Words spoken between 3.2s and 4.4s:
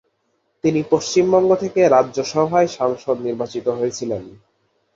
নির্বাচিত হয়েছিলেন।